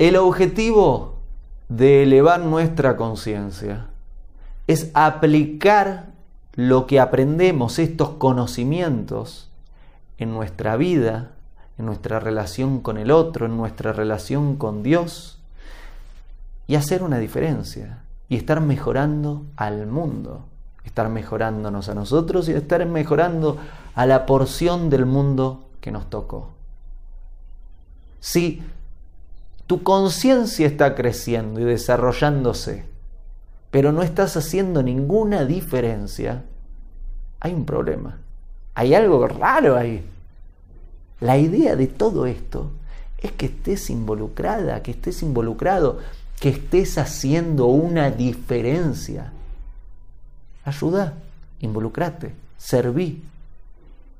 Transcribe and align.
El 0.00 0.16
objetivo 0.16 1.16
de 1.68 2.04
elevar 2.04 2.40
nuestra 2.40 2.96
conciencia 2.96 3.88
es 4.66 4.90
aplicar 4.94 6.06
lo 6.54 6.86
que 6.86 6.98
aprendemos, 6.98 7.78
estos 7.78 8.08
conocimientos, 8.12 9.50
en 10.16 10.32
nuestra 10.32 10.78
vida, 10.78 11.32
en 11.76 11.84
nuestra 11.84 12.18
relación 12.18 12.80
con 12.80 12.96
el 12.96 13.10
otro, 13.10 13.44
en 13.44 13.58
nuestra 13.58 13.92
relación 13.92 14.56
con 14.56 14.82
Dios, 14.82 15.38
y 16.66 16.76
hacer 16.76 17.02
una 17.02 17.18
diferencia, 17.18 17.98
y 18.30 18.36
estar 18.36 18.62
mejorando 18.62 19.44
al 19.54 19.86
mundo, 19.86 20.46
estar 20.82 21.10
mejorándonos 21.10 21.90
a 21.90 21.94
nosotros 21.94 22.48
y 22.48 22.52
estar 22.52 22.86
mejorando 22.86 23.58
a 23.94 24.06
la 24.06 24.24
porción 24.24 24.88
del 24.88 25.04
mundo 25.04 25.68
que 25.82 25.92
nos 25.92 26.08
tocó. 26.08 26.52
Si 28.20 28.62
tu 29.70 29.84
conciencia 29.84 30.66
está 30.66 30.96
creciendo 30.96 31.60
y 31.60 31.62
desarrollándose, 31.62 32.86
pero 33.70 33.92
no 33.92 34.02
estás 34.02 34.36
haciendo 34.36 34.82
ninguna 34.82 35.44
diferencia, 35.44 36.42
hay 37.38 37.54
un 37.54 37.64
problema. 37.64 38.18
Hay 38.74 38.94
algo 38.94 39.28
raro 39.28 39.76
ahí. 39.76 40.04
La 41.20 41.38
idea 41.38 41.76
de 41.76 41.86
todo 41.86 42.26
esto 42.26 42.72
es 43.18 43.30
que 43.30 43.46
estés 43.46 43.90
involucrada, 43.90 44.82
que 44.82 44.90
estés 44.90 45.22
involucrado, 45.22 46.00
que 46.40 46.48
estés 46.48 46.98
haciendo 46.98 47.66
una 47.66 48.10
diferencia. 48.10 49.30
Ayuda, 50.64 51.14
involucrate, 51.60 52.34
serví, 52.58 53.22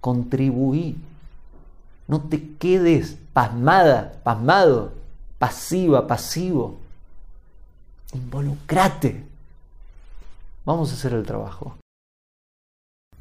contribuí. 0.00 0.98
No 2.06 2.20
te 2.20 2.48
quedes 2.60 3.16
pasmada, 3.32 4.12
pasmado, 4.22 5.01
pasiva, 5.42 6.06
pasivo. 6.06 6.78
Involucrate. 8.14 9.24
Vamos 10.64 10.92
a 10.92 10.94
hacer 10.94 11.14
el 11.14 11.24
trabajo. 11.24 11.78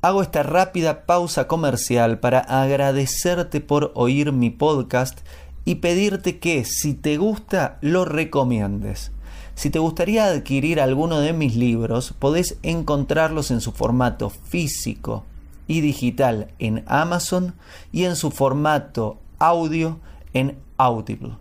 Hago 0.04 0.22
esta 0.22 0.44
rápida 0.44 1.08
pausa 1.08 1.48
comercial 1.48 2.20
para 2.20 2.42
agradecerte 2.42 3.60
por 3.60 3.92
oír 3.96 4.34
mi 4.34 4.52
podcast 4.52 5.22
y 5.66 5.76
pedirte 5.76 6.38
que 6.38 6.64
si 6.64 6.94
te 6.94 7.18
gusta 7.18 7.80
lo 7.82 8.06
recomiendes. 8.06 9.12
Si 9.56 9.72
te 9.72 9.80
gustaría 9.80 10.26
adquirir 10.26 10.80
alguno 10.80 11.22
de 11.22 11.34
mis 11.34 11.56
libros, 11.56 12.14
podés 12.20 12.60
encontrarlos 12.62 13.50
en 13.50 13.62
su 13.62 13.72
formato 13.72 14.30
físico 14.30 15.24
y 15.66 15.82
digital 15.82 16.50
en 16.60 16.84
Amazon 16.86 17.56
y 17.92 18.04
en 18.04 18.16
su 18.16 18.30
formato 18.30 19.18
audio 19.40 19.98
en 20.36 20.56
Audible. 20.78 21.41